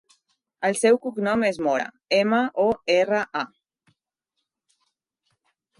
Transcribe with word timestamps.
El 0.69 0.77
seu 0.79 0.97
cognom 1.03 1.43
és 1.49 1.59
Mora: 1.67 1.85
ema, 2.21 2.41
o, 2.65 2.67
erra, 2.97 3.21
a. 3.45 3.95